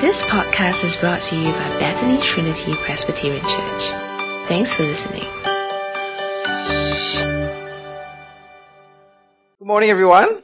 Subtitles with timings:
[0.00, 3.82] This podcast is brought to you by Bethany Trinity Presbyterian Church.
[4.46, 5.24] Thanks for listening.
[9.58, 10.42] Good morning, everyone.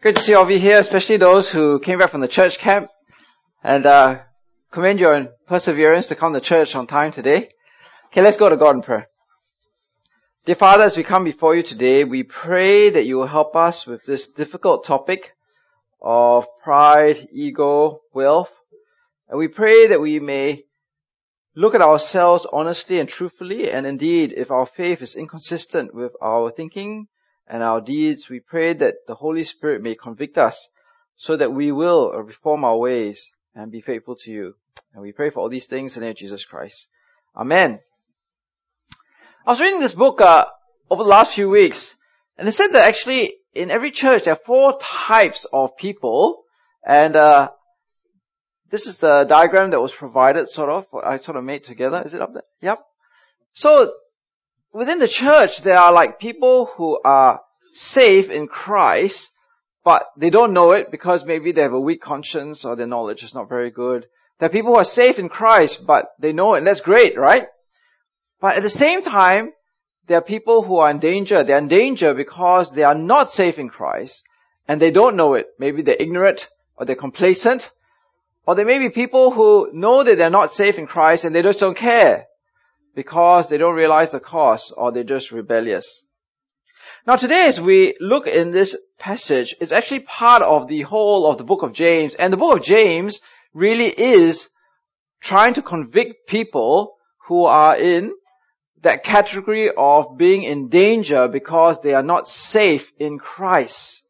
[0.00, 2.58] Good to see all of you here, especially those who came back from the church
[2.58, 2.90] camp.
[3.62, 4.20] And uh,
[4.70, 7.48] commend your perseverance to come to church on time today.
[8.06, 9.08] Okay, let's go to God in prayer.
[10.44, 13.86] Dear Father, as we come before you today, we pray that you will help us
[13.86, 15.34] with this difficult topic
[16.00, 18.52] of pride, ego, wealth.
[19.28, 20.64] And we pray that we may
[21.54, 23.70] look at ourselves honestly and truthfully.
[23.70, 27.08] And indeed, if our faith is inconsistent with our thinking
[27.46, 30.68] and our deeds, we pray that the Holy Spirit may convict us
[31.16, 34.54] so that we will reform our ways and be faithful to you.
[34.94, 36.88] And we pray for all these things in the name of Jesus Christ.
[37.36, 37.80] Amen.
[39.46, 40.46] I was reading this book uh,
[40.88, 41.94] over the last few weeks,
[42.36, 46.44] and it said that actually in every church there are four types of people,
[46.86, 47.50] and uh,
[48.70, 50.86] this is the diagram that was provided, sort of.
[51.04, 52.02] I sort of made together.
[52.04, 52.44] Is it up there?
[52.60, 52.80] Yep.
[53.52, 53.92] So
[54.72, 57.40] within the church, there are like people who are
[57.72, 59.30] safe in Christ,
[59.84, 63.22] but they don't know it because maybe they have a weak conscience or their knowledge
[63.22, 64.06] is not very good.
[64.38, 67.18] There are people who are safe in Christ, but they know it, and that's great,
[67.18, 67.46] right?
[68.40, 69.52] But at the same time,
[70.10, 71.44] there are people who are in danger.
[71.44, 74.24] They're in danger because they are not safe in Christ
[74.66, 75.46] and they don't know it.
[75.56, 77.70] Maybe they're ignorant or they're complacent
[78.44, 81.42] or there may be people who know that they're not safe in Christ and they
[81.42, 82.26] just don't care
[82.96, 86.02] because they don't realize the cost or they're just rebellious.
[87.06, 91.38] Now today as we look in this passage, it's actually part of the whole of
[91.38, 93.20] the book of James and the book of James
[93.54, 94.48] really is
[95.20, 96.96] trying to convict people
[97.28, 98.12] who are in
[98.82, 104.02] that category of being in danger because they are not safe in Christ.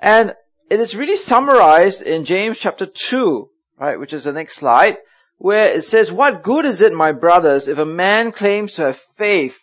[0.00, 0.34] And
[0.70, 4.96] it is really summarized in James chapter 2, right, which is the next slide,
[5.38, 9.00] where it says, What good is it, my brothers, if a man claims to have
[9.16, 9.58] faith,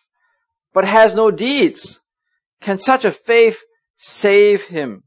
[0.73, 1.99] but has no deeds?
[2.61, 3.61] Can such a faith
[3.97, 5.03] save him?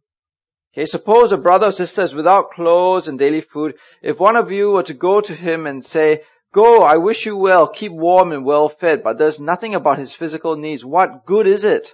[0.74, 3.76] Okay, suppose a brother or sister is without clothes and daily food.
[4.02, 6.22] If one of you were to go to him and say,
[6.54, 10.14] Go, I wish you well, keep warm and well fed, but there's nothing about his
[10.14, 10.84] physical needs.
[10.84, 11.92] What good is it?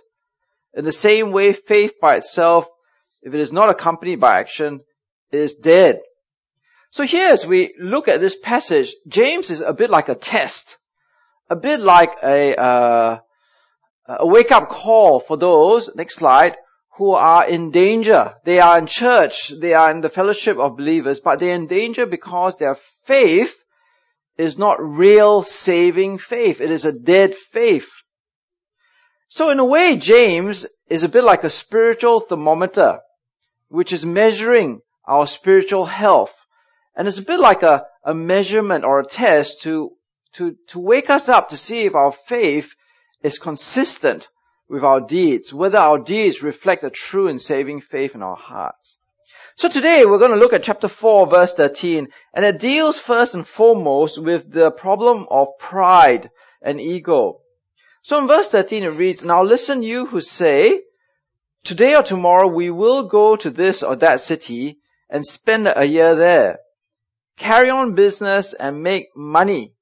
[0.75, 2.69] In the same way, faith by itself,
[3.23, 4.81] if it is not accompanied by action,
[5.33, 6.03] is dead.
[6.91, 10.77] So here as we look at this passage, James is a bit like a test,
[11.49, 13.19] a bit like a, uh,
[14.09, 16.57] a wake up call for those, next slide,
[16.99, 18.35] who are in danger.
[18.45, 22.05] They are in church, they are in the fellowship of believers, but they're in danger
[22.05, 23.60] because their faith
[24.41, 26.61] is not real saving faith.
[26.61, 27.91] It is a dead faith.
[29.29, 33.01] So in a way, James is a bit like a spiritual thermometer,
[33.69, 36.35] which is measuring our spiritual health.
[36.97, 39.93] And it's a bit like a, a measurement or a test to,
[40.35, 42.75] to, to wake us up to see if our faith
[43.23, 44.29] is consistent
[44.69, 48.99] with our deeds, whether our deeds reflect a true and saving faith in our hearts.
[49.57, 53.35] So today we're going to look at chapter 4 verse 13 and it deals first
[53.35, 56.31] and foremost with the problem of pride
[56.63, 57.41] and ego.
[58.03, 60.83] So in verse 13 it reads, Now listen you who say,
[61.63, 64.79] Today or tomorrow we will go to this or that city
[65.11, 66.61] and spend a year there.
[67.37, 69.75] Carry on business and make money.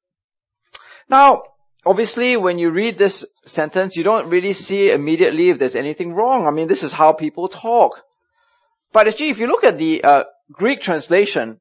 [1.09, 1.43] Now,
[1.87, 6.47] obviously when you read this sentence, you don't really see immediately if there's anything wrong.
[6.47, 8.03] I mean, this is how people talk.
[8.93, 11.60] But actually, if you look at the uh, Greek translation,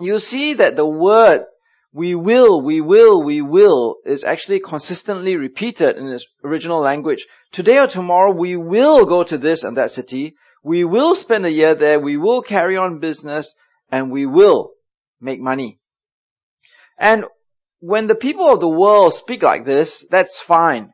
[0.00, 1.44] you see that the word
[1.92, 7.26] we will, we will, we will is actually consistently repeated in its original language.
[7.52, 10.36] Today or tomorrow we will go to this and that city.
[10.62, 11.98] We will spend a year there.
[11.98, 13.54] We will carry on business
[13.90, 14.72] and we will
[15.20, 15.78] make money.
[16.98, 17.24] And
[17.80, 20.92] when the people of the world speak like this, that's fine.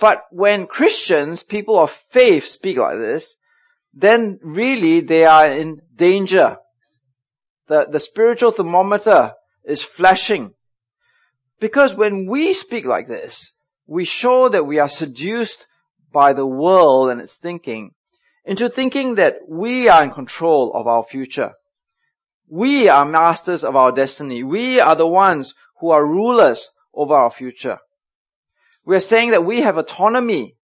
[0.00, 3.34] But when Christians, people of faith speak like this,
[3.94, 6.58] then really they are in danger.
[7.68, 9.32] The, the spiritual thermometer
[9.64, 10.52] is flashing.
[11.60, 13.52] Because when we speak like this,
[13.86, 15.66] we show that we are seduced
[16.12, 17.92] by the world and its thinking
[18.44, 21.52] into thinking that we are in control of our future.
[22.48, 24.42] We are masters of our destiny.
[24.42, 27.78] We are the ones who are rulers over our future.
[28.84, 30.56] We are saying that we have autonomy.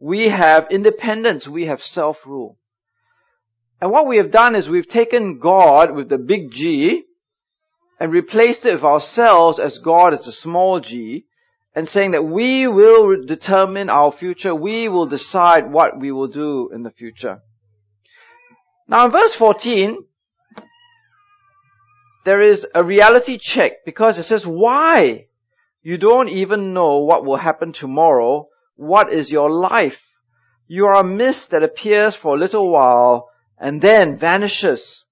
[0.00, 1.46] We have independence.
[1.46, 2.56] We have self-rule.
[3.80, 7.04] And what we have done is we've taken God with the big G
[8.00, 11.26] and replaced it with ourselves as God as a small g
[11.74, 14.54] and saying that we will determine our future.
[14.54, 17.42] We will decide what we will do in the future.
[18.86, 19.98] Now in verse 14,
[22.24, 25.26] there is a reality check because it says, why?
[25.82, 28.48] You don't even know what will happen tomorrow.
[28.76, 30.04] What is your life?
[30.66, 35.04] You are a mist that appears for a little while and then vanishes.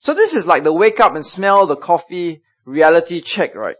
[0.00, 3.76] So this is like the wake up and smell the coffee reality check, right?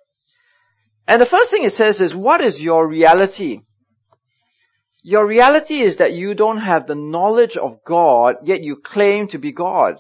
[1.07, 3.61] And the first thing it says is, what is your reality?
[5.03, 9.39] Your reality is that you don't have the knowledge of God, yet you claim to
[9.39, 9.99] be God.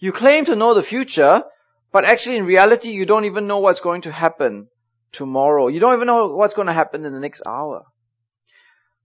[0.00, 1.44] You claim to know the future,
[1.92, 4.66] but actually in reality you don't even know what's going to happen
[5.12, 5.68] tomorrow.
[5.68, 7.84] You don't even know what's going to happen in the next hour.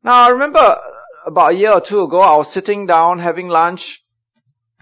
[0.01, 0.79] Now I remember
[1.25, 4.03] about a year or two ago, I was sitting down having lunch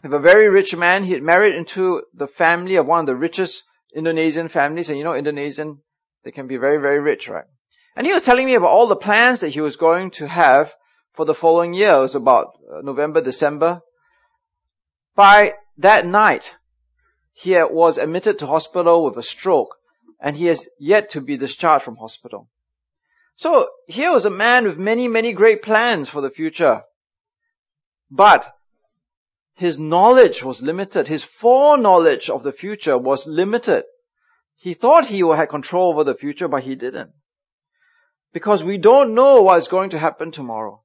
[0.04, 1.04] with a very rich man.
[1.04, 3.64] He had married into the family of one of the richest
[3.94, 5.82] Indonesian families, and you know Indonesian,
[6.24, 7.46] they can be very, very rich, right?
[7.96, 10.74] And he was telling me about all the plans that he was going to have
[11.14, 11.94] for the following year.
[11.94, 13.82] It was about uh, November, December.
[15.16, 16.54] By that night,
[17.32, 19.78] he was admitted to hospital with a stroke
[20.20, 22.50] and he has yet to be discharged from hospital.
[23.36, 26.84] So here was a man with many, many great plans for the future.
[28.10, 28.55] But
[29.56, 31.08] his knowledge was limited.
[31.08, 33.86] His foreknowledge of the future was limited.
[34.56, 37.12] He thought he had control over the future, but he didn't.
[38.34, 40.84] Because we don't know what's going to happen tomorrow.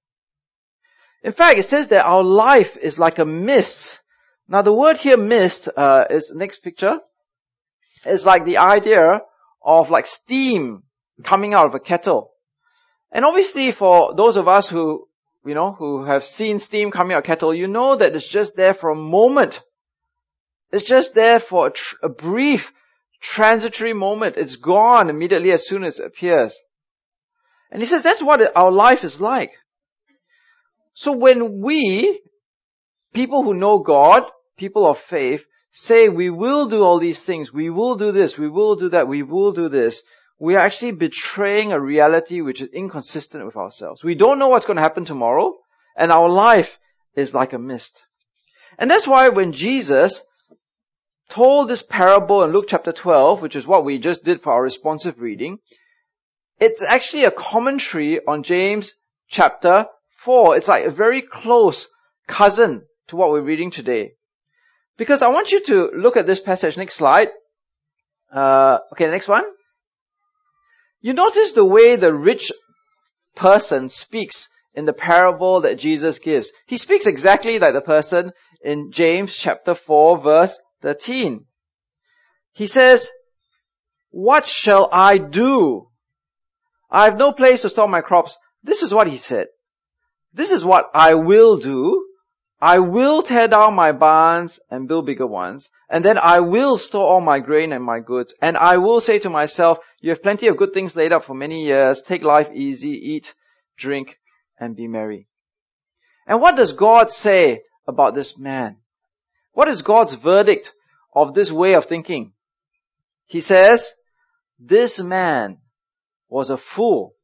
[1.23, 4.01] In fact, it says that our life is like a mist.
[4.49, 7.01] Now the word here mist, uh, is next picture.
[8.05, 9.21] It's like the idea
[9.63, 10.85] of like steam
[11.25, 12.31] coming out of a kettle.
[13.11, 15.09] And obviously for those of us who,
[15.45, 18.57] you know, who have seen steam coming out of kettle, you know that it's just
[18.57, 19.63] there for a moment.
[20.73, 22.73] It's just there for a, tr- a brief
[23.21, 24.37] transitory moment.
[24.37, 26.55] It's gone immediately as soon as it appears.
[27.71, 29.53] And he says that's what our life is like.
[30.95, 32.21] So when we,
[33.15, 34.25] people who know God,
[34.57, 38.49] people of faith, say we will do all these things, we will do this, we
[38.49, 40.03] will do that, we will do this,
[40.41, 44.03] we are actually betraying a reality which is inconsistent with ourselves.
[44.03, 45.55] We don't know what's going to happen tomorrow,
[45.95, 46.79] and our life
[47.15, 48.03] is like a mist.
[48.79, 50.23] And that's why when Jesus
[51.29, 54.63] told this parable in Luke chapter 12, which is what we just did for our
[54.63, 55.59] responsive reading,
[56.59, 58.95] it's actually a commentary on James
[59.29, 59.87] chapter
[60.21, 60.57] 4.
[60.57, 61.87] It's like a very close
[62.27, 64.13] cousin to what we're reading today.
[64.97, 66.79] Because I want you to look at this passage.
[66.79, 67.29] Next slide.
[68.33, 69.45] Uh, okay, next one.
[71.01, 72.53] You notice the way the rich
[73.35, 76.53] person speaks in the parable that Jesus gives.
[76.67, 78.33] He speaks exactly like the person
[78.63, 81.47] in James chapter 4 verse 13.
[82.53, 83.09] He says,
[84.11, 85.89] what shall I do?
[86.91, 88.37] I have no place to store my crops.
[88.63, 89.47] This is what he said.
[90.33, 92.07] This is what I will do.
[92.61, 97.07] I will tear down my barns and build bigger ones, and then I will store
[97.07, 100.49] all my grain and my goods, and I will say to myself, you have plenty
[100.49, 103.35] of good things laid up for many years, take life easy, eat,
[103.79, 104.19] drink,
[104.59, 105.27] and be merry.
[106.27, 108.77] And what does God say about this man?
[109.53, 110.73] What is God's verdict
[111.15, 112.33] of this way of thinking?
[113.25, 113.91] He says,
[114.59, 115.59] this man
[116.29, 117.15] was a fool.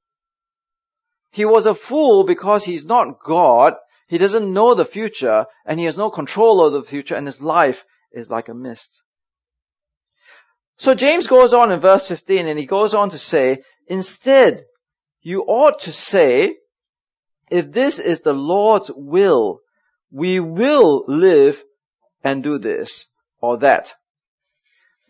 [1.31, 3.75] He was a fool because he's not God,
[4.07, 7.41] he doesn't know the future, and he has no control over the future, and his
[7.41, 8.91] life is like a mist.
[10.79, 14.65] So James goes on in verse 15, and he goes on to say, instead,
[15.23, 16.57] you ought to say,
[17.51, 19.61] if this is the Lord's will,
[20.11, 21.63] we will live
[22.23, 23.07] and do this
[23.41, 23.95] or that.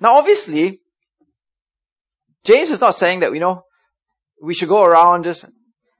[0.01, 0.81] Now obviously,
[2.45, 3.65] James is not saying that, you know,
[4.41, 5.47] we should go around just,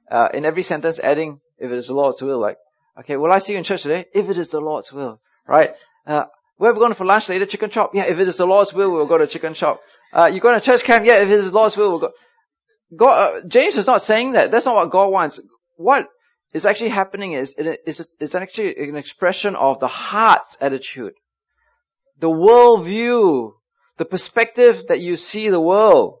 [0.09, 2.57] uh, in every sentence adding, if it is the Lord's will, like,
[2.99, 4.05] okay, will I see you in church today?
[4.13, 5.71] If it is the Lord's will, right?
[6.05, 6.25] Uh,
[6.57, 7.45] where are we going for lunch later?
[7.45, 7.91] Chicken chop?
[7.93, 9.81] Yeah, if it is the Lord's will, we'll go to chicken chop.
[10.11, 11.05] Uh, you going to church camp?
[11.05, 12.11] Yeah, if it is the Lord's will, we'll go.
[12.95, 14.49] God, uh, James is not saying that.
[14.49, 15.39] That's not what God wants.
[15.75, 16.07] What
[16.53, 21.13] is actually happening is, it is, it's actually an expression of the heart's attitude
[22.19, 23.53] the worldview,
[23.97, 26.19] the perspective that you see the world.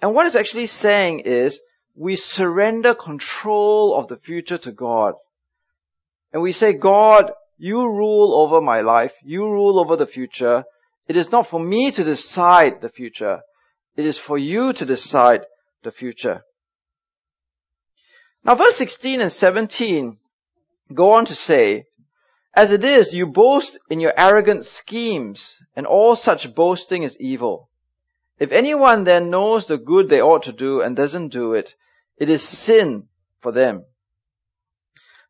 [0.00, 1.60] And what it's actually saying is,
[1.94, 5.14] we surrender control of the future to God.
[6.32, 9.14] And we say, God, you rule over my life.
[9.22, 10.64] You rule over the future.
[11.06, 13.40] It is not for me to decide the future.
[13.96, 15.44] It is for you to decide
[15.82, 16.44] the future.
[18.44, 20.18] Now verse 16 and 17
[20.94, 21.86] go on to say,
[22.54, 27.68] as it is, you boast in your arrogant schemes, and all such boasting is evil.
[28.38, 31.74] If anyone then knows the good they ought to do and doesn't do it,
[32.16, 33.08] it is sin
[33.40, 33.84] for them.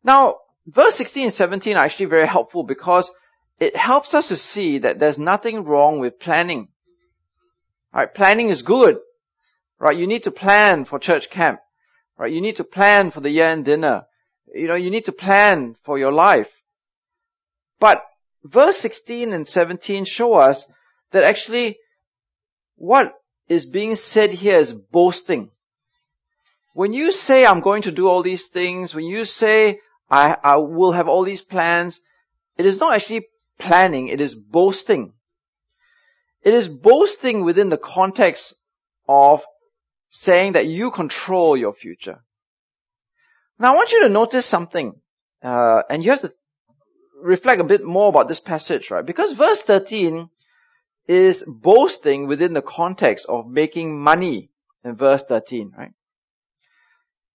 [0.03, 0.37] Now,
[0.73, 3.11] verse 16 and 17 are actually very helpful because
[3.59, 6.69] it helps us to see that there's nothing wrong with planning.
[7.93, 8.13] Right?
[8.13, 8.97] Planning is good.
[9.79, 9.97] Right?
[9.97, 11.59] You need to plan for church camp.
[12.17, 12.31] Right?
[12.31, 14.05] You need to plan for the year-end dinner.
[14.53, 16.51] You know, you need to plan for your life.
[17.79, 18.01] But
[18.43, 20.65] verse 16 and 17 show us
[21.11, 21.77] that actually
[22.75, 23.13] what
[23.47, 25.51] is being said here is boasting.
[26.73, 30.55] When you say, I'm going to do all these things, when you say, I, I
[30.57, 32.01] will have all these plans,
[32.57, 35.13] it is not actually planning, it is boasting.
[36.41, 38.53] It is boasting within the context
[39.07, 39.45] of
[40.09, 42.23] saying that you control your future.
[43.59, 44.93] Now I want you to notice something,
[45.43, 46.33] uh, and you have to
[47.21, 49.05] reflect a bit more about this passage, right?
[49.05, 50.29] Because verse 13
[51.07, 54.49] is boasting within the context of making money
[54.83, 55.91] in verse 13, right?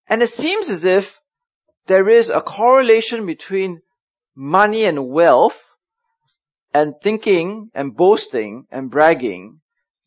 [0.07, 1.21] And it seems as if
[1.87, 3.81] there is a correlation between
[4.35, 5.63] money and wealth
[6.73, 9.61] and thinking and boasting and bragging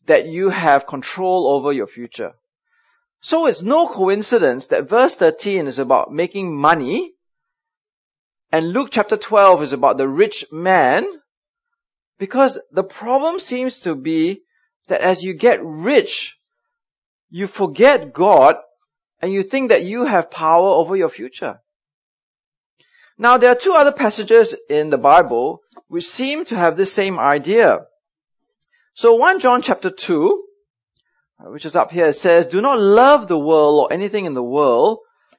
[0.06, 2.32] that you have control over your future.
[3.20, 7.14] So it's no coincidence that verse 13 is about making money
[8.50, 11.06] and Luke chapter 12 is about the rich man
[12.18, 14.42] because the problem seems to be
[14.86, 16.38] that as you get rich,
[17.30, 18.56] you forget God
[19.20, 21.60] and you think that you have power over your future.
[23.20, 27.18] Now there are two other passages in the Bible which seem to have the same
[27.18, 27.80] idea.
[28.94, 30.44] So 1 John chapter 2,
[31.40, 34.42] uh, which is up here, says, Do not love the world or anything in the
[34.42, 34.98] world.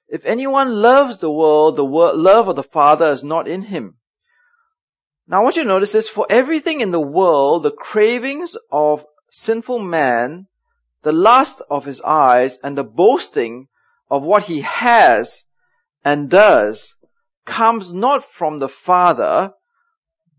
[0.10, 3.96] If anyone loves the world, the love of the Father is not in him.
[5.28, 9.06] Now I want you to notice this, for everything in the world, the cravings of
[9.32, 10.48] sinful man,
[11.04, 13.68] the lust of his eyes, and the boasting
[14.10, 15.44] of what he has
[16.04, 16.96] and does
[17.46, 19.54] comes not from the Father,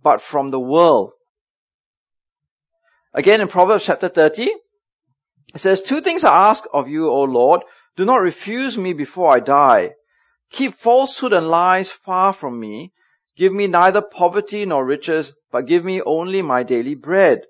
[0.02, 1.12] but from the world.
[3.12, 4.52] Again in Proverbs chapter 30,
[5.54, 7.62] it says, Two things I ask of you, O Lord.
[7.96, 9.94] Do not refuse me before I die.
[10.50, 12.92] Keep falsehood and lies far from me.
[13.36, 17.46] Give me neither poverty nor riches, but give me only my daily bread.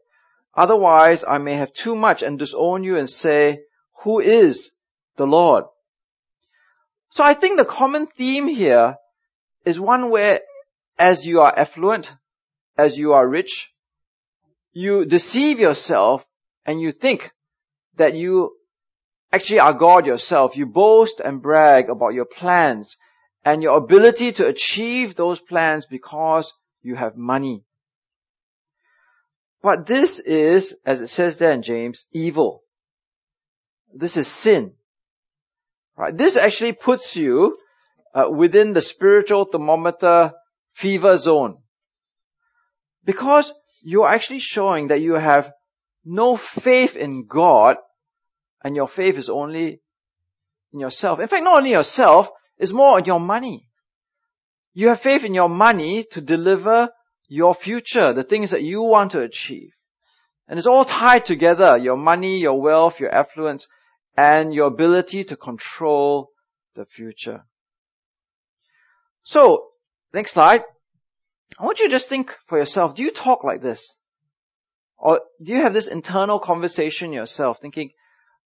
[0.55, 3.61] Otherwise I may have too much and disown you and say,
[4.03, 4.71] Who is
[5.17, 5.65] the Lord?
[7.11, 8.97] So I think the common theme here
[9.65, 10.41] is one where
[10.99, 12.13] as you are affluent,
[12.77, 13.73] as you are rich,
[14.73, 16.27] you deceive yourself
[16.65, 17.31] and you think
[17.97, 18.57] that you
[19.33, 20.57] actually are God yourself.
[20.57, 22.97] You boast and brag about your plans
[23.45, 26.53] and your ability to achieve those plans because
[26.83, 27.65] you have money.
[29.63, 32.63] But this is, as it says there in James, evil.
[33.93, 34.73] This is sin.
[35.97, 36.17] Right?
[36.17, 37.59] This actually puts you
[38.15, 40.33] uh, within the spiritual thermometer
[40.73, 41.59] fever zone.
[43.05, 43.53] Because
[43.83, 45.53] you're actually showing that you have
[46.05, 47.77] no faith in God
[48.63, 49.81] and your faith is only
[50.73, 51.21] in yourself.
[51.21, 53.69] In fact, not only yourself, it's more on your money.
[54.73, 56.91] You have faith in your money to deliver
[57.29, 59.73] your future, the things that you want to achieve.
[60.47, 63.67] And it's all tied together, your money, your wealth, your affluence,
[64.17, 66.31] and your ability to control
[66.75, 67.45] the future.
[69.23, 69.69] So,
[70.13, 70.63] next slide.
[71.59, 73.95] I want you to just think for yourself, do you talk like this?
[74.97, 77.91] Or do you have this internal conversation yourself thinking,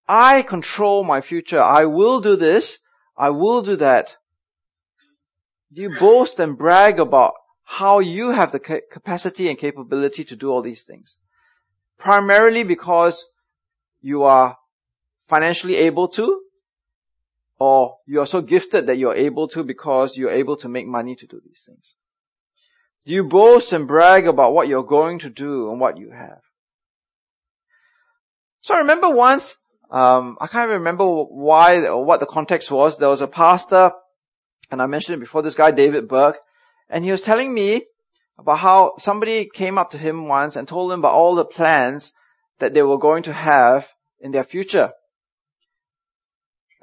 [0.08, 1.62] I control my future.
[1.62, 2.78] I will do this.
[3.16, 4.16] I will do that.
[5.72, 10.50] Do you boast and brag about how you have the capacity and capability to do
[10.50, 11.16] all these things?
[11.98, 13.26] Primarily because
[14.00, 14.56] you are
[15.28, 16.40] financially able to,
[17.64, 21.16] or you are so gifted that you're able to because you're able to make money
[21.16, 21.94] to do these things.
[23.06, 26.42] Do you boast and brag about what you're going to do and what you have?
[28.62, 29.56] So I remember once
[29.90, 32.98] um, I can't remember why or what the context was.
[32.98, 33.92] There was a pastor,
[34.70, 36.38] and I mentioned it before, this guy, David Burke,
[36.88, 37.82] and he was telling me
[38.38, 42.12] about how somebody came up to him once and told him about all the plans
[42.58, 43.88] that they were going to have
[44.20, 44.90] in their future.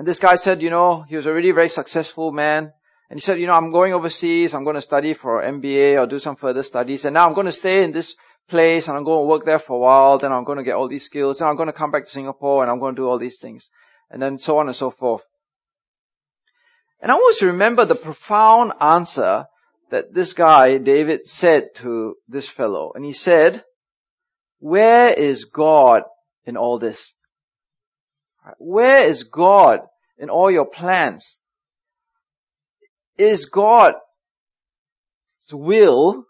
[0.02, 2.74] And this guy said, you know, he was already a very successful man.
[3.12, 6.08] And he said, you know, I'm going overseas, I'm going to study for MBA or
[6.08, 8.16] do some further studies, and now I'm going to stay in this
[8.50, 10.74] place and I'm going to work there for a while, then I'm going to get
[10.74, 13.00] all these skills, then I'm going to come back to Singapore and I'm going to
[13.04, 13.70] do all these things.
[14.10, 15.22] And then so on and so forth.
[17.00, 19.46] And I always remember the profound answer
[19.92, 22.94] that this guy, David, said to this fellow.
[22.96, 23.64] And he said,
[24.58, 26.06] where is God
[26.44, 27.14] in all this?
[28.58, 29.82] Where is God
[30.18, 31.38] in all your plans?
[33.18, 33.98] Is God's
[35.52, 36.26] will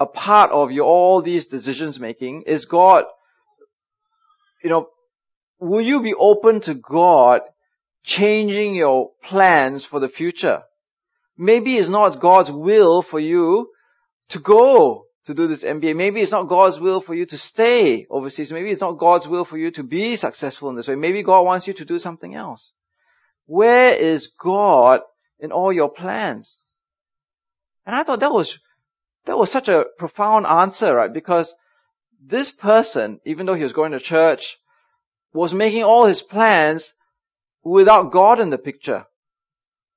[0.00, 2.42] a part of your, all these decisions making?
[2.46, 3.04] Is God,
[4.62, 4.88] you know,
[5.60, 7.42] will you be open to God
[8.02, 10.62] changing your plans for the future?
[11.36, 13.70] Maybe it's not God's will for you
[14.30, 15.96] to go to do this MBA.
[15.96, 18.52] Maybe it's not God's will for you to stay overseas.
[18.52, 20.96] Maybe it's not God's will for you to be successful in this way.
[20.96, 22.72] Maybe God wants you to do something else.
[23.46, 25.00] Where is God
[25.38, 26.58] in all your plans?
[27.86, 28.58] And I thought that was,
[29.24, 31.12] that was such a profound answer, right?
[31.12, 31.54] Because
[32.22, 34.58] this person, even though he was going to church,
[35.32, 36.92] was making all his plans
[37.62, 39.06] without God in the picture.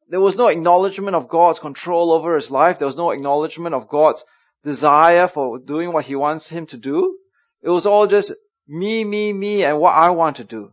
[0.10, 2.80] There was no acknowledgement of God's control over his life.
[2.80, 4.24] There was no acknowledgement of God's
[4.64, 7.18] desire for doing what he wants him to do.
[7.62, 8.32] It was all just
[8.68, 10.72] me, me, me, and what I want to do.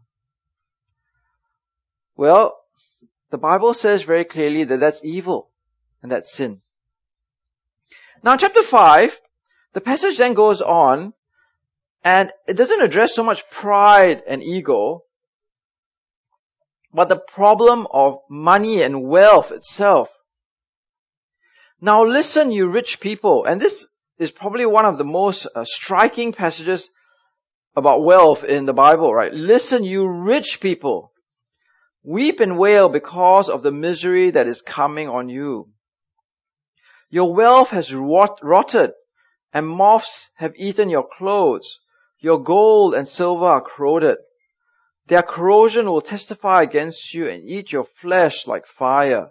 [2.17, 2.57] Well,
[3.31, 5.51] the Bible says very clearly that that's evil
[6.03, 6.61] and that's sin.
[8.23, 9.21] Now, chapter 5,
[9.73, 11.13] the passage then goes on
[12.05, 15.05] and it doesn't address so much pride and ego,
[16.93, 20.14] but the problem of money and wealth itself.
[21.81, 23.87] Now listen, you rich people, and this
[24.19, 26.89] is probably one of the most uh, striking passages
[27.77, 29.33] about wealth in the Bible, right?
[29.33, 31.13] Listen, you rich people.
[32.05, 35.71] Weep and wail because of the misery that is coming on you.
[37.11, 38.93] Your wealth has rot- rotted
[39.53, 41.79] and moths have eaten your clothes.
[42.21, 44.19] Your gold and silver are corroded.
[45.07, 49.31] Their corrosion will testify against you and eat your flesh like fire.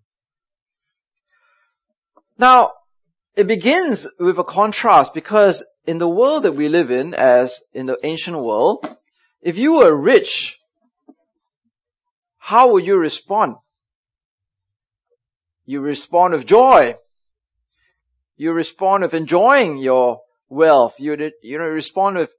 [2.41, 2.71] Now,
[3.35, 7.85] it begins with a contrast because in the world that we live in, as in
[7.85, 8.83] the ancient world,
[9.43, 10.59] if you were rich,
[12.39, 13.57] how would you respond?
[15.65, 16.95] You respond with joy.
[18.37, 20.99] You respond with enjoying your wealth.
[20.99, 22.31] You, you respond with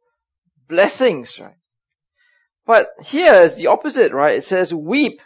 [0.68, 1.54] blessings, right?
[2.66, 4.34] But here is the opposite, right?
[4.34, 5.22] It says weep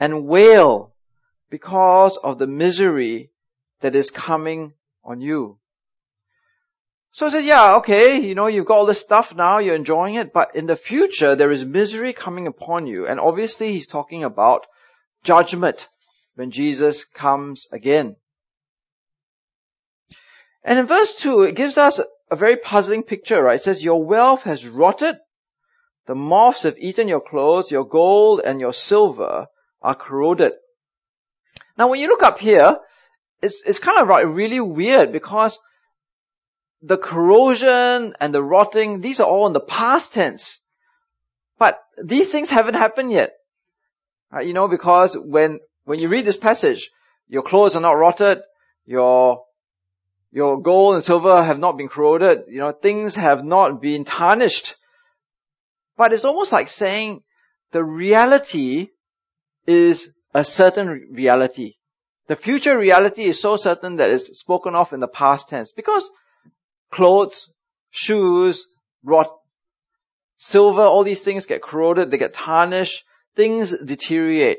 [0.00, 0.92] and wail
[1.50, 3.31] because of the misery
[3.82, 4.72] that is coming
[5.04, 5.58] on you.
[7.12, 10.14] So I said, yeah, okay, you know, you've got all this stuff now, you're enjoying
[10.14, 13.06] it, but in the future, there is misery coming upon you.
[13.06, 14.66] And obviously, he's talking about
[15.22, 15.88] judgment
[16.36, 18.16] when Jesus comes again.
[20.64, 23.56] And in verse 2, it gives us a very puzzling picture, right?
[23.56, 25.16] It says, your wealth has rotted,
[26.06, 29.48] the moths have eaten your clothes, your gold and your silver
[29.82, 30.52] are corroded.
[31.76, 32.78] Now when you look up here,
[33.42, 35.58] it's, it's kind of like really weird because
[36.80, 40.60] the corrosion and the rotting, these are all in the past tense.
[41.58, 43.32] But these things haven't happened yet.
[44.30, 44.46] Right?
[44.46, 46.90] You know, because when, when you read this passage,
[47.28, 48.38] your clothes are not rotted,
[48.86, 49.44] your,
[50.30, 54.76] your gold and silver have not been corroded, you know, things have not been tarnished.
[55.96, 57.22] But it's almost like saying
[57.70, 58.88] the reality
[59.66, 61.74] is a certain reality.
[62.28, 66.08] The future reality is so certain that it's spoken of in the past tense because
[66.90, 67.50] clothes,
[67.90, 68.66] shoes,
[69.02, 69.30] rot,
[70.38, 73.04] silver, all these things get corroded, they get tarnished,
[73.34, 74.58] things deteriorate.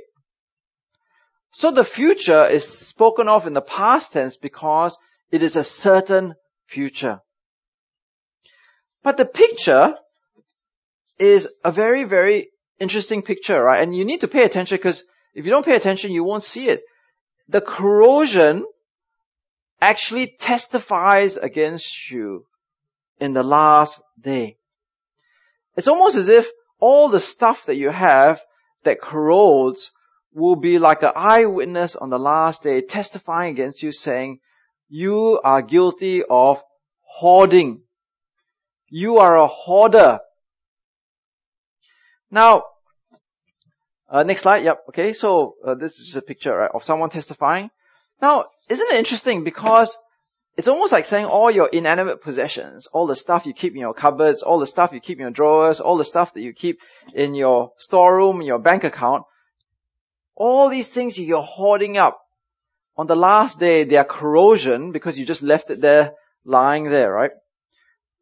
[1.52, 4.98] So the future is spoken of in the past tense because
[5.32, 6.36] it is a certain
[6.68, 7.22] future.
[9.04, 9.96] But the picture
[11.20, 12.50] is a very, very
[12.80, 13.84] interesting picture, right?
[13.84, 16.68] And you need to pay attention because if you don't pay attention, you won't see
[16.68, 16.82] it.
[17.48, 18.66] The corrosion
[19.82, 22.46] actually testifies against you
[23.20, 24.58] in the last day.
[25.76, 28.42] It's almost as if all the stuff that you have
[28.84, 29.92] that corrodes
[30.34, 34.40] will be like an eyewitness on the last day testifying against you saying,
[34.90, 36.62] you are guilty of
[37.02, 37.82] hoarding.
[38.88, 40.20] You are a hoarder.
[42.30, 42.66] Now,
[44.14, 44.64] uh, next slide.
[44.64, 44.84] Yep.
[44.90, 45.14] Okay.
[45.14, 47.72] So uh, this is just a picture right, of someone testifying.
[48.22, 49.98] Now, isn't it interesting because
[50.56, 53.96] it's almost like saying all your inanimate possessions, all the stuff you keep in your
[53.96, 56.80] cupboards, all the stuff you keep in your drawers, all the stuff that you keep
[57.16, 59.24] in your storeroom, in your bank account,
[60.36, 62.20] all these things you're hoarding up.
[62.96, 66.14] On the last day, their corrosion, because you just left it there,
[66.46, 67.32] lying there, right,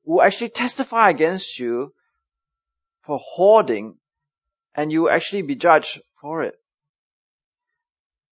[0.05, 1.93] will actually testify against you
[3.01, 3.97] for hoarding
[4.75, 6.55] and you actually be judged for it.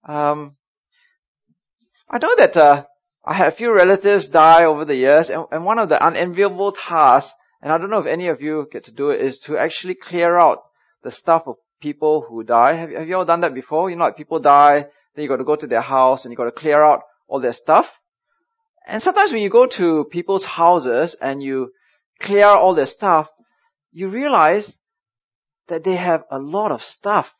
[0.03, 0.55] Um,
[2.09, 2.85] I know that uh,
[3.25, 6.71] I had a few relatives die over the years, and, and one of the unenviable
[6.71, 9.57] tasks, and I don't know if any of you get to do it, is to
[9.57, 10.63] actually clear out
[11.03, 12.73] the stuff of people who die.
[12.73, 13.89] Have, have you all done that before?
[13.89, 16.37] You know, like people die, then you got to go to their house and you
[16.37, 17.99] got to clear out all their stuff.
[18.87, 21.73] And sometimes when you go to people's houses and you
[22.19, 23.29] clear out all their stuff,
[23.91, 24.78] you realize
[25.69, 27.33] that they have a lot of stuff.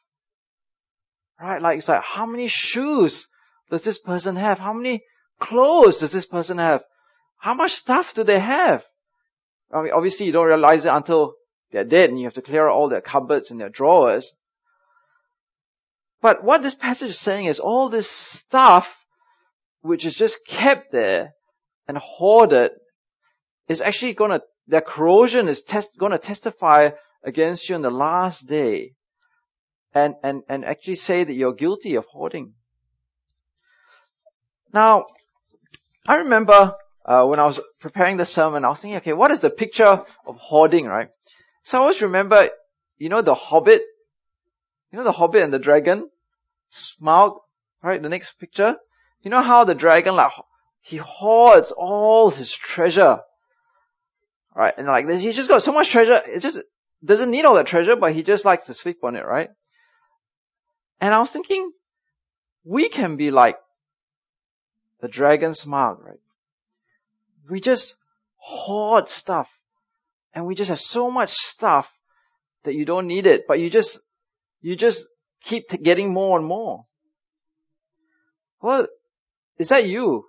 [1.39, 1.61] Right?
[1.61, 3.27] Like it's like, how many shoes
[3.69, 4.59] does this person have?
[4.59, 5.03] How many
[5.39, 6.83] clothes does this person have?
[7.37, 8.85] How much stuff do they have?
[9.71, 11.35] I mean, obviously you don't realize it until
[11.71, 14.31] they're dead and you have to clear out all their cupboards and their drawers.
[16.21, 18.97] But what this passage is saying is all this stuff
[19.81, 21.33] which is just kept there
[21.87, 22.71] and hoarded
[23.69, 26.89] is actually gonna, their corrosion is test, gonna testify
[27.23, 28.93] against you on the last day
[29.93, 32.53] and, and, and actually say that you're guilty of hoarding.
[34.73, 35.05] Now,
[36.07, 39.41] I remember uh, when I was preparing the sermon, I was thinking, okay, what is
[39.41, 41.09] the picture of hoarding, right?
[41.63, 42.49] So I always remember,
[42.97, 43.81] you know, the Hobbit,
[44.91, 46.09] you know, the Hobbit and the dragon,
[46.71, 47.39] Smaug,
[47.81, 48.01] right?
[48.01, 48.75] The next picture,
[49.21, 50.31] you know how the dragon, like,
[50.81, 53.19] he hoards all his treasure,
[54.55, 54.73] right?
[54.77, 56.61] And like, he's just got so much treasure, it just
[57.03, 59.49] doesn't need all that treasure, but he just likes to sleep on it, right?
[60.99, 61.71] And I was thinking,
[62.63, 63.57] we can be like
[64.99, 66.19] the dragon Smaug, right?
[67.49, 67.95] We just
[68.37, 69.49] hoard stuff.
[70.33, 71.91] And we just have so much stuff
[72.63, 73.99] that you don't need it, but you just,
[74.61, 75.05] you just
[75.41, 76.85] keep getting more and more.
[78.61, 78.87] Well,
[79.57, 80.25] is that you?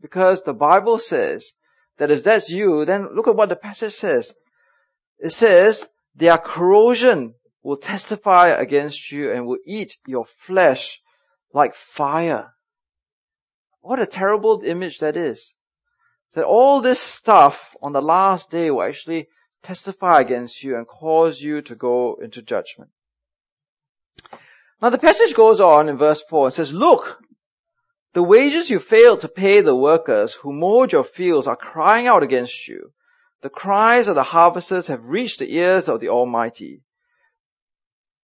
[0.00, 1.52] Because the Bible says
[1.98, 4.32] that if that's you, then look at what the passage says.
[5.18, 11.00] It says, their corrosion will testify against you and will eat your flesh
[11.52, 12.52] like fire.
[13.80, 15.54] What a terrible image that is.
[16.34, 19.28] That all this stuff on the last day will actually
[19.62, 22.90] testify against you and cause you to go into judgment.
[24.80, 27.20] Now the passage goes on in verse 4 and says, Look,
[28.12, 32.22] the wages you failed to pay the workers who mowed your fields are crying out
[32.22, 32.92] against you.
[33.46, 36.82] The cries of the harvesters have reached the ears of the Almighty.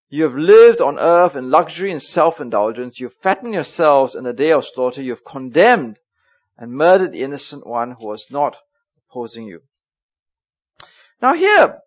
[0.09, 2.99] You have lived on earth in luxury and self-indulgence.
[2.99, 5.01] You have fattened yourselves in the day of slaughter.
[5.01, 6.01] You have condemned
[6.59, 8.57] and murdered the innocent one who was not
[8.99, 9.61] opposing you.
[11.21, 11.79] Now here,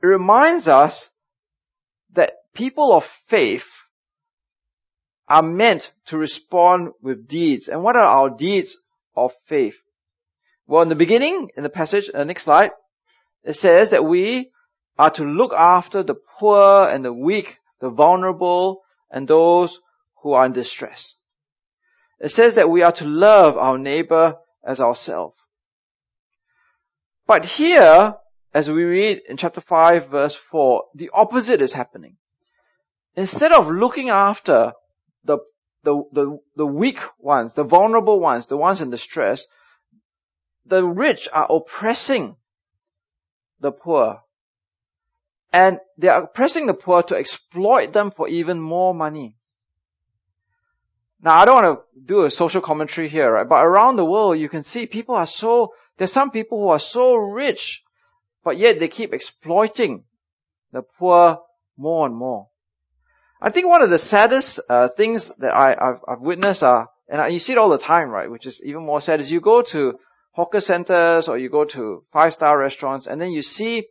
[0.00, 1.10] it reminds us
[2.12, 3.72] that people of faith
[5.26, 7.66] are meant to respond with deeds.
[7.66, 8.76] And what are our deeds
[9.16, 9.82] of faith?
[10.70, 12.70] Well, in the beginning, in the passage, the next slide,
[13.42, 14.52] it says that we
[14.96, 19.80] are to look after the poor and the weak, the vulnerable, and those
[20.22, 21.16] who are in distress.
[22.20, 25.34] It says that we are to love our neighbor as ourselves.
[27.26, 28.14] But here,
[28.54, 32.16] as we read in chapter 5 verse 4, the opposite is happening.
[33.16, 34.74] Instead of looking after
[35.24, 35.38] the,
[35.82, 39.46] the, the, the weak ones, the vulnerable ones, the ones in distress,
[40.66, 42.36] the rich are oppressing
[43.60, 44.22] the poor
[45.52, 49.36] and they are pressing the poor to exploit them for even more money.
[51.22, 53.48] Now, I don't want to do a social commentary here, right?
[53.48, 56.78] But around the world, you can see people are so, there's some people who are
[56.78, 57.82] so rich,
[58.42, 60.04] but yet they keep exploiting
[60.72, 61.42] the poor
[61.76, 62.48] more and more.
[63.42, 67.20] I think one of the saddest uh, things that I, have I've witnessed are, and
[67.20, 68.30] I, you see it all the time, right?
[68.30, 69.98] Which is even more sad, is you go to
[70.32, 73.84] hawker centers or you go to five star restaurants, and then you see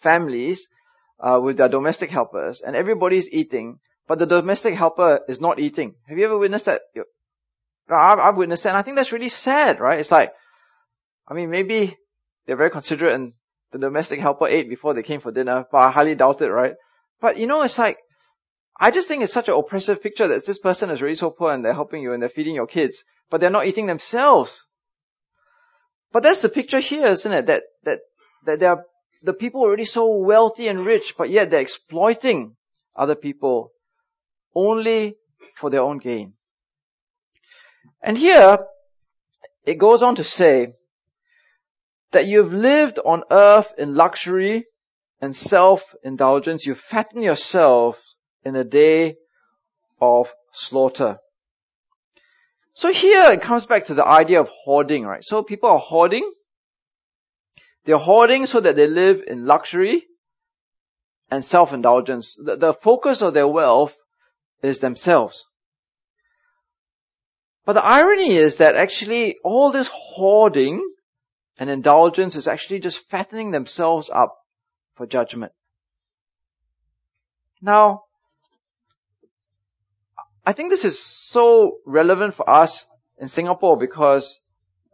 [0.00, 0.66] families
[1.20, 5.94] uh, with their domestic helpers, and everybody's eating, but the domestic helper is not eating.
[6.08, 6.80] Have you ever witnessed that?
[7.88, 10.00] I've, I've witnessed that, and I think that's really sad, right?
[10.00, 10.32] It's like,
[11.28, 11.96] I mean, maybe
[12.46, 13.32] they're very considerate and
[13.72, 16.74] the domestic helper ate before they came for dinner, but I highly doubt it, right?
[17.20, 17.98] But you know, it's like,
[18.78, 21.52] I just think it's such an oppressive picture that this person is really so poor
[21.52, 24.64] and they're helping you and they're feeding your kids, but they're not eating themselves.
[26.12, 27.46] But that's the picture here, isn't it?
[27.46, 28.00] That, that,
[28.44, 28.84] that there are
[29.22, 32.56] the people already so wealthy and rich, but yet they're exploiting
[32.94, 33.72] other people
[34.54, 35.16] only
[35.56, 36.34] for their own gain.
[38.02, 38.58] And here,
[39.64, 40.74] it goes on to say
[42.10, 44.66] that you've lived on earth in luxury
[45.20, 46.66] and self-indulgence.
[46.66, 48.02] You fatten yourself
[48.44, 49.16] in a day
[50.00, 51.18] of slaughter.
[52.74, 55.24] So here it comes back to the idea of hoarding, right?
[55.24, 56.30] So people are hoarding
[57.84, 60.06] They're hoarding so that they live in luxury
[61.30, 62.36] and self-indulgence.
[62.36, 63.96] The, the focus of their wealth
[64.62, 65.46] is themselves.
[67.64, 70.88] But the irony is that actually all this hoarding
[71.58, 74.36] and indulgence is actually just fattening themselves up
[74.94, 75.52] for judgment.
[77.60, 78.04] Now,
[80.44, 82.86] I think this is so relevant for us
[83.18, 84.38] in Singapore because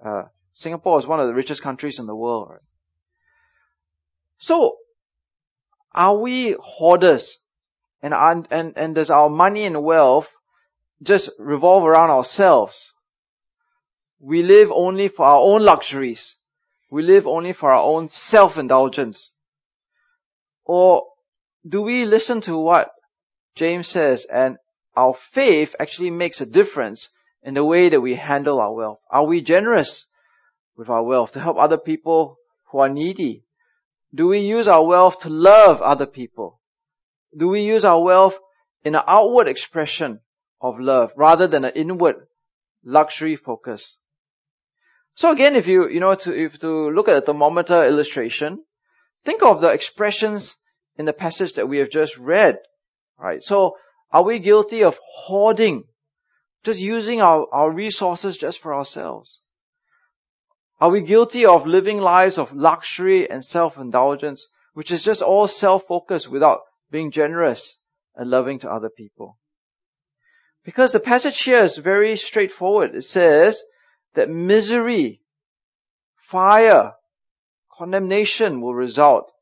[0.05, 2.49] uh, Singapore is one of the richest countries in the world.
[2.51, 2.61] Right?
[4.39, 4.77] So,
[5.93, 7.39] are we hoarders?
[8.03, 10.33] And, and, and does our money and wealth
[11.03, 12.93] just revolve around ourselves?
[14.21, 16.37] We live only for our own luxuries.
[16.91, 19.33] We live only for our own self-indulgence.
[20.65, 21.07] Or
[21.67, 22.93] do we listen to what
[23.55, 24.59] James says and
[24.99, 27.09] our faith actually makes a difference
[27.45, 28.99] in the way that we handle our wealth?
[29.09, 30.07] Are we generous
[30.77, 32.37] with our wealth to help other people
[32.71, 33.45] who are needy?
[34.13, 36.61] Do we use our wealth to love other people?
[37.37, 38.41] Do we use our wealth
[38.83, 40.19] in an outward expression
[40.61, 42.17] of love rather than an inward
[42.83, 43.97] luxury focus?
[45.15, 48.65] So again, if you, you know, to, if to look at the thermometer illustration,
[49.25, 50.57] think of the expressions
[50.97, 52.59] in the passage that we have just read.
[53.17, 53.45] Right?
[53.45, 53.77] So,
[54.11, 55.85] are we guilty of hoarding?
[56.64, 59.40] Just using our, our resources just for ourselves?
[60.81, 66.29] Are we guilty of living lives of luxury and self-indulgence, which is just all self-focused
[66.29, 67.79] without being generous
[68.14, 69.38] and loving to other people?
[70.64, 72.94] Because the passage here is very straightforward.
[72.94, 73.62] It says
[74.14, 75.21] that misery,
[76.16, 76.94] fire,
[77.73, 79.33] condemnation will result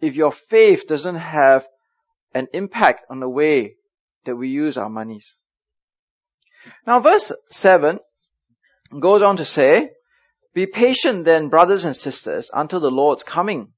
[0.00, 1.66] if your faith doesn't have
[2.34, 3.76] an impact on the way
[4.24, 5.34] that we use our monies.
[6.86, 7.98] Now verse 7
[9.00, 9.90] goes on to say,
[10.54, 13.72] be patient then, brothers and sisters, until the Lord's coming.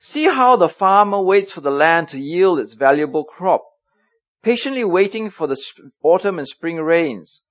[0.00, 3.64] See how the farmer waits for the land to yield its valuable crop,
[4.42, 5.60] patiently waiting for the
[6.02, 7.42] autumn and spring rains.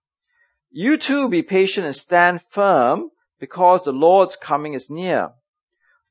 [0.72, 5.30] You too be patient and stand firm, because the Lord's coming is near.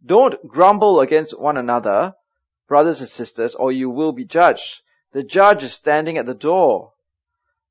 [0.04, 2.14] Don't grumble against one another,
[2.68, 4.82] brothers and sisters, or you will be judged.
[5.16, 6.92] The judge is standing at the door.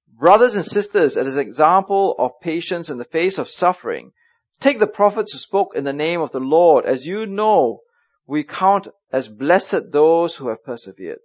[0.08, 4.14] Brothers and sisters, as an example of patience in the face of suffering,
[4.60, 6.86] Take the prophets who spoke in the name of the Lord.
[6.86, 7.82] As you know,
[8.26, 11.20] we count as blessed those who have persevered.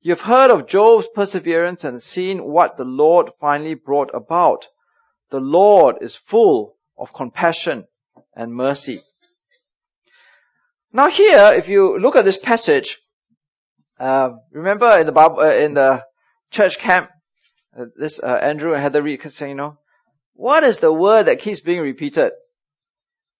[0.00, 4.68] You've heard of Job's perseverance and seen what the Lord finally brought about.
[5.28, 7.86] The Lord is full of compassion
[8.34, 9.02] and mercy.
[10.94, 13.02] Now here, if you look at this passage,
[13.98, 16.04] uh, remember in the Bible, uh, in the
[16.50, 17.10] church camp,
[17.78, 19.78] uh, this uh, Andrew and Heather Reed saying, you know,
[20.34, 22.32] what is the word that keeps being repeated?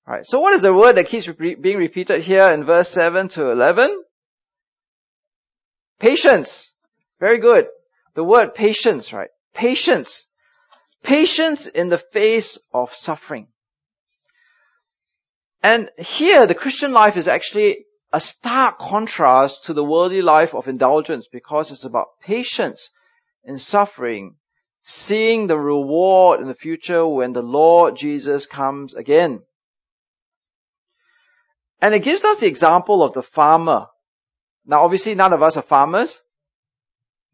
[0.08, 3.28] Alright, so what is the word that keeps re- being repeated here in verse 7
[3.28, 4.02] to 11?
[5.98, 6.72] Patience.
[7.18, 7.66] Very good.
[8.14, 9.30] The word patience, right?
[9.54, 10.26] Patience.
[11.02, 13.48] Patience in the face of suffering.
[15.62, 20.68] And here the Christian life is actually a stark contrast to the worldly life of
[20.68, 22.90] indulgence because it's about patience
[23.44, 24.36] in suffering
[24.88, 29.42] seeing the reward in the future when the Lord Jesus comes again.
[31.82, 33.86] And it gives us the example of the farmer.
[34.64, 36.22] Now obviously none of us are farmers.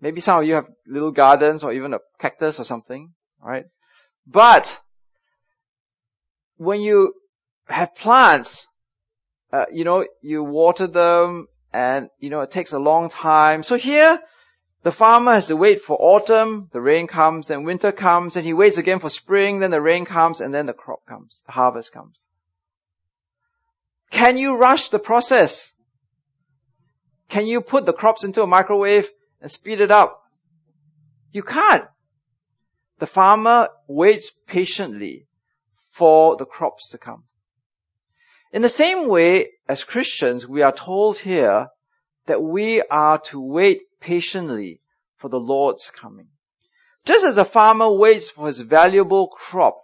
[0.00, 3.66] Maybe some of you have little gardens or even a cactus or something, right?
[4.26, 4.80] But
[6.56, 7.12] when you
[7.66, 8.66] have plants,
[9.52, 13.62] uh, you know, you water them and, you know, it takes a long time.
[13.62, 14.20] So here,
[14.82, 18.52] the farmer has to wait for autumn, the rain comes, and winter comes, and he
[18.52, 21.92] waits again for spring, then the rain comes, and then the crop comes, the harvest
[21.92, 22.18] comes.
[24.10, 25.70] Can you rush the process?
[27.28, 29.08] Can you put the crops into a microwave
[29.40, 30.20] and speed it up?
[31.32, 31.86] You can't.
[32.98, 35.26] The farmer waits patiently
[35.92, 37.24] for the crops to come.
[38.52, 41.68] In the same way, as Christians, we are told here
[42.26, 44.80] that we are to wait patiently
[45.16, 46.28] for the Lord's coming.
[47.06, 49.82] Just as a farmer waits for his valuable crop,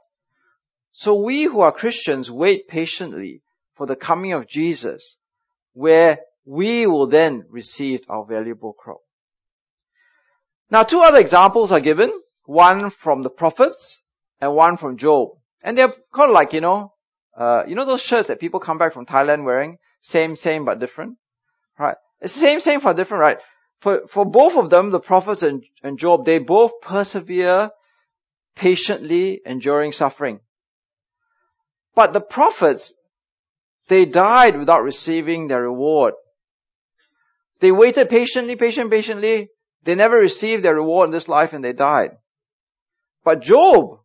[0.93, 3.43] so we who are Christians wait patiently
[3.75, 5.17] for the coming of Jesus,
[5.73, 9.01] where we will then receive our valuable crop.
[10.71, 12.13] Now two other examples are given,
[12.45, 14.03] one from the prophets
[14.41, 15.31] and one from Job.
[15.63, 16.93] And they're kind of like, you know,
[17.38, 19.79] uh, you know those shirts that people come back from Thailand wearing?
[20.03, 21.16] Same, same, but different?
[21.79, 21.96] Right?
[22.20, 23.38] It's the same, same, but different, right?
[23.81, 27.70] For, for both of them, the prophets and, and Job, they both persevere
[28.57, 30.40] patiently enduring suffering.
[31.94, 32.92] But the prophets,
[33.88, 36.14] They died without receiving their reward.
[37.61, 39.48] They waited patiently, patiently, patiently.
[39.85, 42.11] They never received their reward in this life and they died.
[43.24, 44.01] But Job,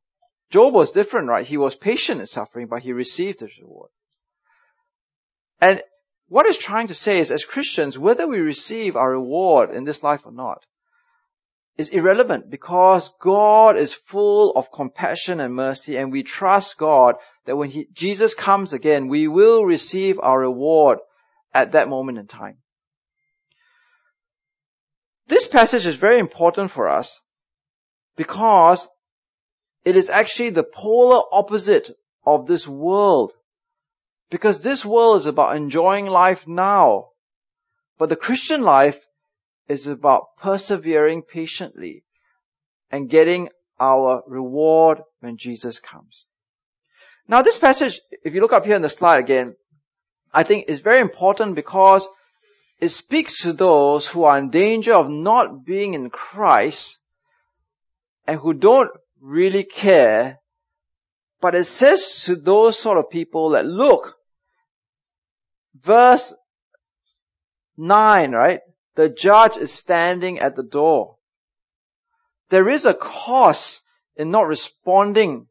[0.53, 1.47] Job was different, right?
[1.47, 3.89] He was patient in suffering, but he received his reward.
[5.59, 5.81] And
[6.27, 10.03] what it's trying to say is, as Christians, whether we receive our reward in this
[10.03, 10.63] life or not,
[11.75, 17.55] is irrelevant because God is full of compassion and mercy and we trust God that
[17.55, 20.99] when he, Jesus comes again, we will receive our reward
[21.51, 22.57] at that moment in time.
[25.25, 27.19] This passage is very important for us
[28.15, 28.87] because
[29.85, 33.33] it is actually the polar opposite of this world.
[34.29, 37.09] Because this world is about enjoying life now.
[37.97, 39.05] But the Christian life
[39.67, 42.03] is about persevering patiently
[42.91, 46.25] and getting our reward when Jesus comes.
[47.27, 49.55] Now this passage, if you look up here in the slide again,
[50.33, 52.07] I think is very important because
[52.79, 56.97] it speaks to those who are in danger of not being in Christ
[58.27, 58.89] and who don't
[59.23, 60.39] really care.
[61.41, 64.15] But it says to those sort of people that look,
[65.75, 66.33] verse
[67.77, 68.59] 9, right?
[68.95, 71.15] The judge is standing at the door.
[72.49, 73.81] There is a cost
[74.15, 75.47] in not responding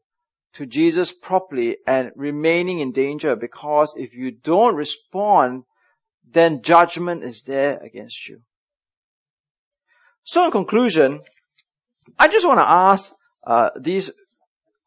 [0.53, 5.63] to Jesus properly and remaining in danger because if you don't respond,
[6.31, 8.41] then judgment is there against you.
[10.23, 11.21] So in conclusion,
[12.17, 13.11] I just want to ask
[13.45, 14.11] uh, these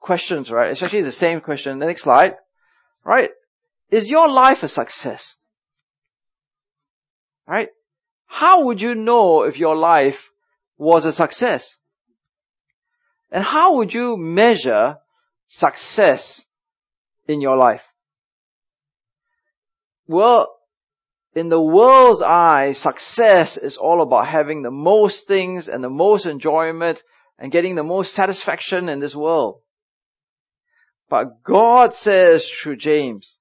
[0.01, 0.71] questions, right?
[0.71, 1.79] It's actually the same question.
[1.79, 2.37] The next slide,
[3.05, 3.31] right?
[3.91, 5.35] Is your life a success?
[7.47, 7.69] Right?
[8.27, 10.31] How would you know if your life
[10.79, 11.77] was a success?
[13.31, 14.99] And how would you measure
[15.49, 16.45] success
[17.29, 17.83] in your life?
[20.07, 20.57] Well,
[21.35, 26.27] in the world's eye, success is all about having the most things and the most
[26.27, 27.03] enjoyment
[27.39, 29.61] and getting the most satisfaction in this world.
[31.09, 33.39] But God says through James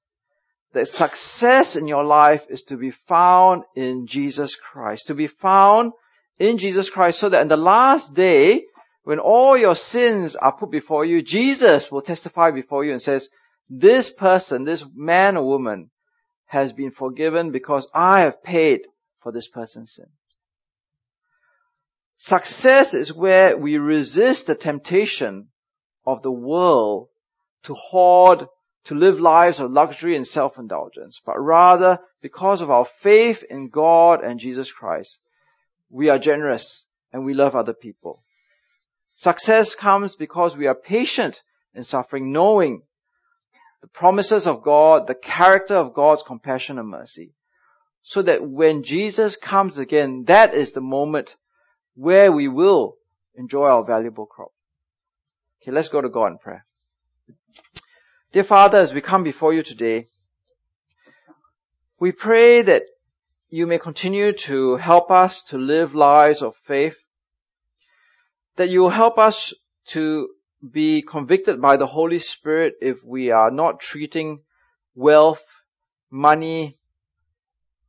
[0.73, 5.93] that success in your life is to be found in Jesus Christ, to be found
[6.37, 8.65] in Jesus Christ so that in the last day,
[9.03, 13.29] when all your sins are put before you, Jesus will testify before you and says,
[13.69, 15.89] this person, this man or woman
[16.45, 18.81] has been forgiven because I have paid
[19.21, 20.07] for this person's sin.
[22.17, 25.49] Success is where we resist the temptation
[26.05, 27.09] of the world
[27.63, 28.47] to hoard,
[28.85, 34.23] to live lives of luxury and self-indulgence, but rather because of our faith in God
[34.23, 35.19] and Jesus Christ,
[35.89, 38.23] we are generous and we love other people.
[39.15, 41.41] Success comes because we are patient
[41.73, 42.81] in suffering, knowing
[43.81, 47.33] the promises of God, the character of God's compassion and mercy.
[48.03, 51.35] So that when Jesus comes again, that is the moment
[51.95, 52.95] where we will
[53.35, 54.51] enjoy our valuable crop.
[55.61, 56.65] Okay, let's go to God in prayer.
[58.31, 60.07] Dear Father, as we come before you today,
[61.99, 62.83] we pray that
[63.49, 66.97] you may continue to help us to live lives of faith,
[68.57, 69.53] that you will help us
[69.87, 70.29] to
[70.71, 74.41] be convicted by the Holy Spirit if we are not treating
[74.95, 75.43] wealth,
[76.11, 76.77] money,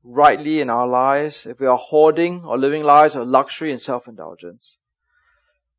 [0.06, 4.78] rightly in our lives, if we are hoarding or living lives of luxury and self-indulgence.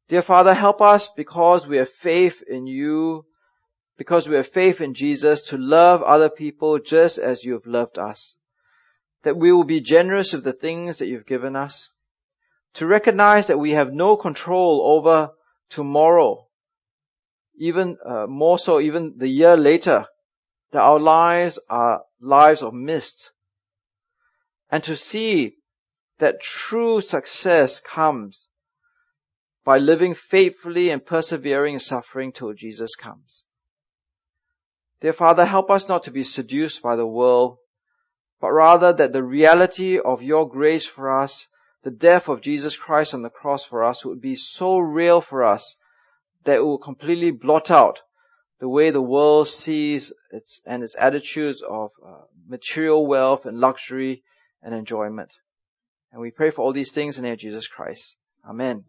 [0.10, 3.26] Dear Father, help us because we have faith in you,
[3.98, 7.98] because we have faith in Jesus to love other people just as you have loved
[7.98, 8.36] us.
[9.24, 11.90] That we will be generous with the things that you've given us.
[12.76, 15.32] To recognize that we have no control over
[15.70, 16.48] tomorrow.
[17.58, 20.06] Even uh, more so, even the year later,
[20.72, 23.32] that our lives are lives of mist
[24.70, 25.56] and to see
[26.20, 28.48] that true success comes
[29.64, 33.46] by living faithfully and persevering in suffering till Jesus comes.
[35.02, 37.58] Dear Father, help us not to be seduced by the world,
[38.42, 41.48] but rather that the reality of your grace for us,
[41.84, 45.44] the death of Jesus Christ on the cross for us would be so real for
[45.44, 45.76] us
[46.44, 48.02] that it will completely blot out
[48.60, 54.24] the way the world sees its and its attitudes of uh, material wealth and luxury
[54.62, 55.32] and enjoyment.
[56.12, 58.16] And we pray for all these things in the name of Jesus Christ.
[58.48, 58.86] Amen.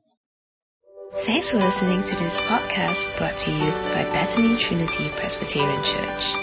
[1.13, 6.35] Thanks for listening to this podcast brought to you by Bethany Trinity Presbyterian Church.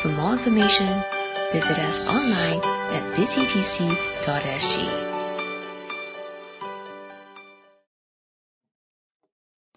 [0.00, 0.88] For more information,
[1.52, 5.17] visit us online at busypc.sg.